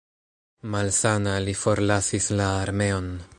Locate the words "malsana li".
0.75-1.55